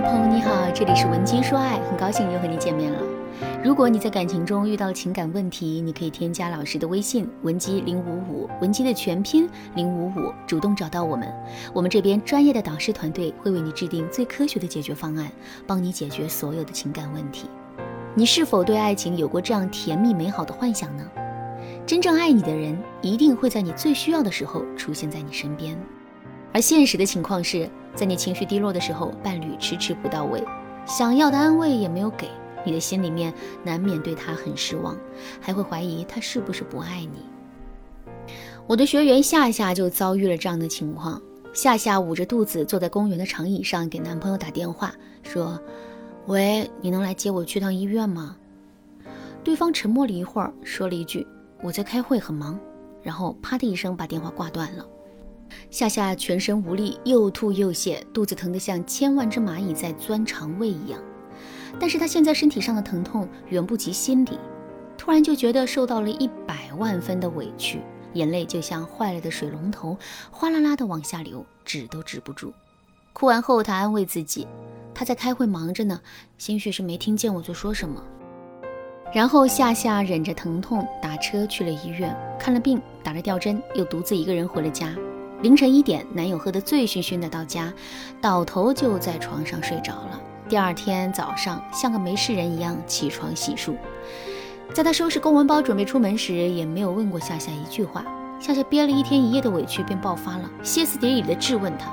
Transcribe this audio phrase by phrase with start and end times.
[0.00, 3.00] 朋友你好，这里是文姬说爱，很高兴又和你见面了。
[3.64, 11.28] 如果你在感情中遇到情感问题，你可以添加老师的微信文姬零五五，文姬的全拼零五五，主动找到我们，
[11.72, 15.30] 我们这边专业的导师团队会为你制定最科学的解决方案，
[15.66, 17.48] 帮你解决所有的情感问题。
[18.14, 21.04] 你是否对爱情有过这样甜蜜美好的幻想呢？
[21.84, 25.76] 真正爱你的人一定会在你最需要的时候出现在你身边，
[26.58, 30.42] 而现实的情况是，在你情绪低落的时候，伴侣迟迟不到位，
[30.84, 32.28] 想要的安慰也没有给。
[32.66, 34.98] 你的心里面难免对他很失望，
[35.40, 38.32] 还会怀疑他是不是不爱你。
[38.66, 41.22] 我的学员夏夏就遭遇了这样的情况。
[41.54, 45.62] 夏夏捂着肚子坐在公园的长椅上，给男朋友打电话说
[46.26, 48.34] ：“喂，你能来接我去趟医院吗？”
[49.44, 51.24] 对方沉默了一会儿，说了一句
[51.62, 52.58] ：“我在开会，很忙。”
[53.00, 54.84] 然后啪的一声把电话挂断了。
[55.70, 61.00] 夏夏全身无力，又吐又泻，肚子疼得像千万只蚂蚁在钻肠胃一样。
[61.78, 64.38] 但是她现在身体上的疼痛远不及心里，
[64.96, 67.80] 突然就觉得受到了一百万分的委屈，
[68.14, 69.96] 眼泪就像坏了的水龙头，
[70.30, 72.52] 哗啦啦的往下流，止都止不住。
[73.12, 74.46] 哭完后，她安慰自己，
[74.94, 76.00] 他在开会忙着呢，
[76.38, 78.02] 兴许是没听见我在说什么。
[79.12, 84.94] 然后夏夏忍着疼痛打车去了医院，看了病，打了吊针，又独自一个人回了家。
[85.40, 87.72] 凌晨一点，男友喝得醉醺醺的到家，
[88.20, 90.20] 倒头就在床上睡着了。
[90.48, 93.76] 第二天早上，像个没事人一样起床洗漱。
[94.74, 98.04] 在他收拾公文包准备出门时，也没有问过夏夏一句话。
[98.40, 101.88] 夏夏憋了一天一夜的委屈便爆发了，歇斯底里的质问他：“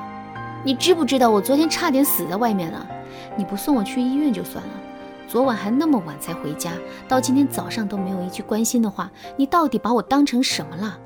[0.66, 2.84] 你知不知道我昨天差点死在外面了？
[3.38, 4.72] 你不送我去医院就算了，
[5.28, 6.72] 昨晚还那么晚才回家，
[7.08, 10.98] 到今天早上都没有一句关心的话，你到底把我当成什么了？”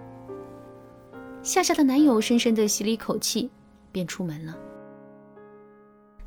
[1.50, 3.50] 夏夏的男友深深地吸了一口气，
[3.92, 4.56] 便出门了。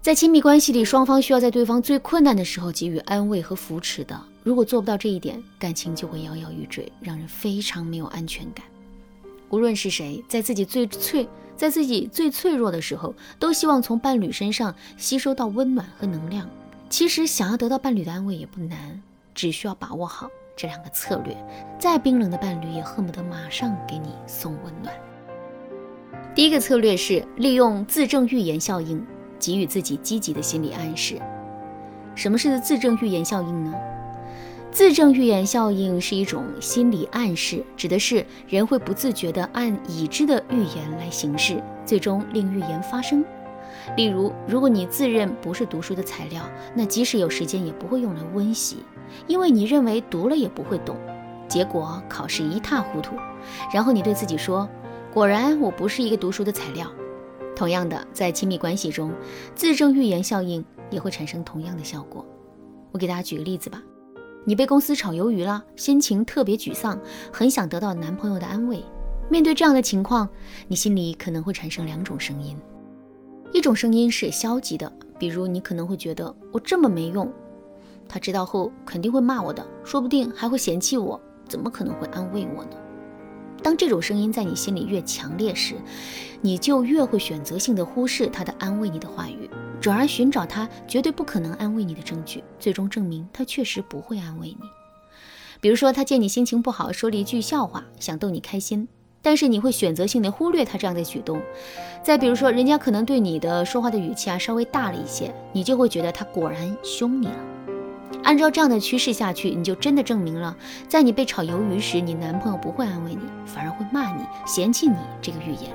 [0.00, 4.20] 在亲密关系里，双方需要在对方最困难的时候给予安慰和扶持的。
[4.42, 8.66] 如果做不到这一点，感情就会摇摇欲坠，让人非常没有安全感。
[9.50, 16.50] 无论是谁，在自己最脆、在自己最脆弱的时候，都希望从伴侣身上吸收到温暖和能量。
[16.90, 19.00] 其实，想要得到伴侣的安慰也不难，
[19.36, 21.36] 只需要把握好这两个策略，
[21.78, 24.92] 再冰冷的伴侣也恨不得马上给你送温暖。
[26.34, 29.04] 第一个策略是利用自证预言效应。
[29.42, 31.20] 给予自己积极的心理暗示。
[32.14, 33.74] 什么是自证预言效应呢？
[34.70, 43.24] 自证预言效应是一种心理暗示，指的是人会不自觉地按已知的预言来行事，最终令预言发生。
[43.96, 48.76] 例如，如果你自认不是读书的材料，那即使有时间也不会用来温习，
[49.26, 50.96] 因为你认为读了也不会懂，
[51.48, 53.16] 结果考试一塌糊涂。
[53.74, 54.68] 然后你对自己说
[55.12, 56.90] ：“果然，我不是一个读书的材料。”
[57.54, 59.12] 同样的，在亲密关系中，
[59.54, 62.24] 自证预言效应也会产生同样的效果。
[62.92, 63.82] 我给大家举个例子吧：
[64.46, 66.98] 你被公司炒鱿鱼了，心情特别沮丧，
[67.30, 68.82] 很想得到男朋友的安慰。
[69.28, 70.26] 面对这样的情况，
[70.66, 72.56] 你心里可能会产生两种声音：
[73.52, 77.30] 一种声音是消极的，比如你可能会觉得我这么没用，
[78.08, 82.76] 他知道后肯定会骂我的，说不定还会嫌弃我，怎么可能会安慰我呢？
[83.62, 85.76] 当这种声音在你心里越强烈时，
[86.40, 89.48] 你就越会选择性的忽视他的安慰你的话语，
[89.80, 94.58] 转而寻找他绝对不可能安慰你的证据，最终证明他确实不会安慰你。
[95.60, 98.88] 比如说，他见你心情不好，说了一句笑话，想逗你开心，
[99.22, 101.40] 但是你会选择性的忽略他这样的举动。
[102.02, 107.36] 再比如说，人家可能对你的说话的语气啊稍微大了一些，你就会觉得他果然凶你了。
[108.24, 110.56] 按照这样的趋势下去，你就真的证明了，
[110.88, 114.96] 在你被炒鱿鱼时，你男朋友不会安慰你，反而会骂你、嫌弃你。
[115.20, 115.70] 这个预言。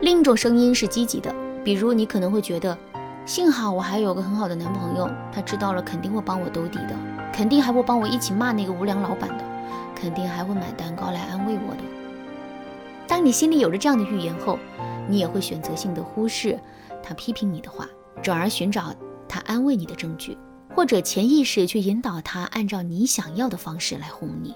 [0.00, 1.34] 另一种声音是积极的，
[1.64, 2.76] 比如你可能会觉得，
[3.24, 6.94] 幸好我还有个很好的男朋友，他知道了肯定会帮我兜底的，
[7.32, 9.44] 肯定还会帮我一起骂那个无良老板的，
[9.94, 11.80] 肯定还会买蛋糕来安慰我的。
[13.08, 14.58] 当你心里有了这样的预言后，
[15.08, 16.58] 你也会选择性的忽视
[17.02, 17.86] 他批评你的话，
[18.22, 18.94] 转而寻找
[19.26, 20.36] 他安慰你的证据。
[20.74, 24.54] 或者潜意识去引导他按照你想要的方式来哄你。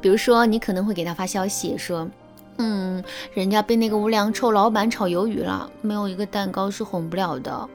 [0.00, 2.08] 比如说，你可能会给他发消息说
[2.58, 3.02] ：“嗯，
[3.32, 7.68] 人家被那个无良臭老板炒鱿鱼了，没有一个蛋糕是哄不了的。”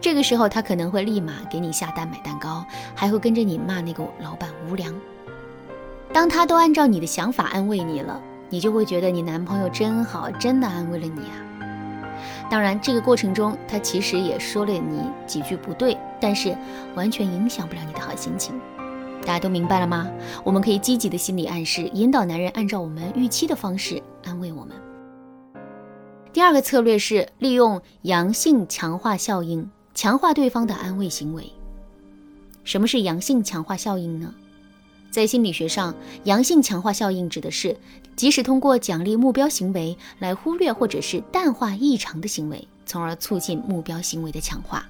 [0.00, 2.64] 这个时候，他可能会立马给你下单买蛋糕，
[2.94, 4.94] 还会跟着你骂那个老板无良。
[6.12, 11.47] 当他都按照你的想法安慰你了，你就会觉得你男朋友真好，真的安慰了你啊。
[12.50, 16.56] 当然，这个过程中他其实也说了你几句不对，但是
[16.94, 18.58] 完全影响不了你的好心情。
[19.20, 20.08] 大家都明白了吗？
[20.42, 24.74] 我们可以积极的心理暗示，引导男人按照我们预期的方式安慰我们。
[26.32, 31.52] 第二个策略是利用阳性强化效应，强化对方的安慰行为。
[32.64, 34.32] 什么是阳性强化效应呢？
[35.10, 35.94] 在心理学上，
[36.24, 37.76] 阳性强化效应指的是，
[38.14, 44.86] 即使通过奖励目标行为来忽略或者是淡化异常的行为，从而促进目标行为的强化。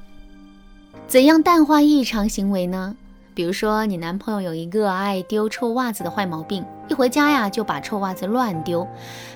[1.06, 2.96] 怎样淡化异常行为呢？
[3.34, 8.84] 比如说，你男朋友有一个爱丢臭袜子的坏毛病，一回家呀就把臭袜子乱丢，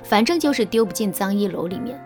[0.02, 1.98] 反正就是丢不进脏衣篓里面。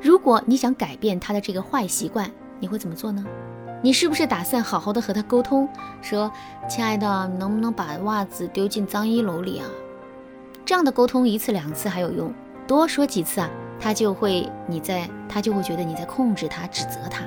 [0.00, 3.24] 如果你想改变他的这个坏习惯，你会怎么做呢？
[3.84, 5.68] 你是不是打算好好的和他沟通，
[6.00, 6.32] 说，
[6.66, 9.66] 亲爱的，能不能把袜子丢进脏衣篓里啊？
[10.64, 12.32] 这样的沟通一次两次还有用，
[12.66, 17.26] 多说几次啊，他就会你在，他就会觉得你在控制他，指责他。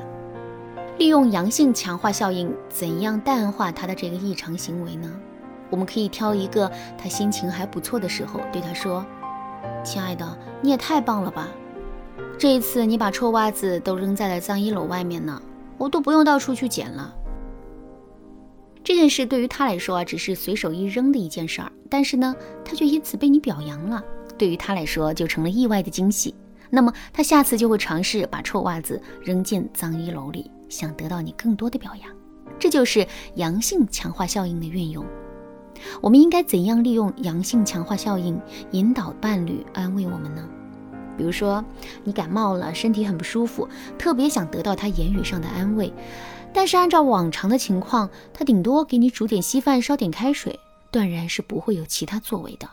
[0.97, 5.07] 利用阳性强化效应，怎样淡化他的这个异常行为呢？
[5.69, 9.05] 我们可以挑一个他心情还不错的时候，对他说
[9.85, 10.25] ：“亲爱的，
[10.59, 11.49] 你也太棒了吧！
[12.35, 15.39] 这一次你把臭袜子都扔在了脏衣篓外面呢，
[15.77, 17.13] 我都不用到处去捡了。”
[18.83, 24.01] 这件事对于他来说啊，只是随手一扔的一件事儿，但是呢，他却因此被你表扬了，
[24.37, 26.33] 对于他来说就成了意外的惊喜。
[26.69, 30.49] 那么他下次就会尝试把臭袜子扔进脏衣篓里。
[30.69, 32.11] 想得到你更多的表扬，
[32.59, 35.05] 这就是阳性强化效应的运用。
[36.01, 38.37] 我们应该怎样利用阳性强化效应
[38.71, 40.45] 引导伴侣安慰我们呢？
[41.17, 41.63] 比如说，
[42.03, 43.67] 你感冒了，身体很不舒服，
[43.97, 45.91] 特别想得到他言语上的安慰，
[46.53, 50.59] 但是按照往常的情况，他顶多给你煮点稀饭，烧点开水，
[50.91, 52.67] 断然是不会有其他作为的。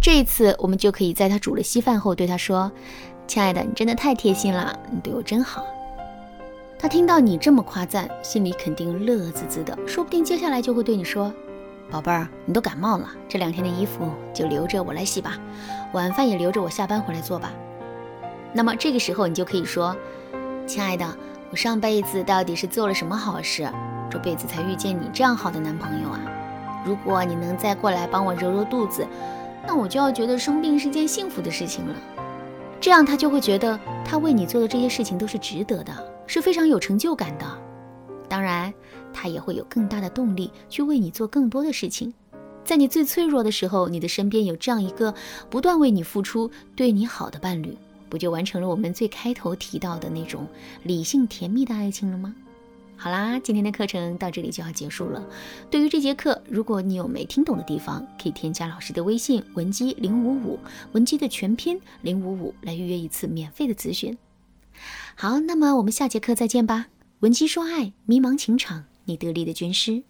[0.00, 2.70] 这一次，我们就可以在他煮了稀饭后对他说
[3.26, 5.64] ：“亲爱的，你真的太贴心了，你对我真好。”
[6.78, 11.32] 他听到你这么夸赞，心里肯定乐滋滋的，说不定接下来就会对你说
[11.90, 15.38] ：“宝贝儿，你都感冒了，这两天的衣服就留着我来洗吧，
[15.92, 17.52] 晚饭也留着我下班回来做吧。”
[18.52, 19.96] 那么这个时候你就可以说
[20.66, 21.06] ：“亲爱的，
[21.50, 23.68] 我上辈子到底是做了什么好事，
[24.10, 26.20] 这辈子才遇见你这样好的男朋友啊？
[26.84, 29.06] 如果你能再过来帮我揉揉肚子，
[29.66, 31.94] 那我就要觉得生病是件幸福的事情了。
[32.80, 35.92] 这样他就会觉得他为你做的这些事情都是值得的。”
[36.26, 37.44] 是非常有成就感的，
[38.30, 38.72] 当然，
[39.14, 42.12] 他也会有更大的动力去为你做更多的事情。
[42.64, 45.14] 在你最脆弱的时候，你的身边有这样一个
[45.48, 47.76] 不断为你付出、对你好的伴侣，
[48.08, 50.46] 不就完成了我们最开头提到的那种
[50.82, 52.34] 理性甜蜜的爱情了吗？
[52.96, 55.22] 好啦，今天的课程到这里就要结束了。
[55.68, 60.58] 对于这节课，如果你有没听懂的地方，可以添加老师的微信文姬零五五，
[60.92, 64.16] 文姬的全拼零五五，来预约一次免费的咨询。
[65.16, 66.86] 好，那么我们下节课再见吧。
[67.20, 70.02] 文姬说爱，迷茫情场，你得力的军师。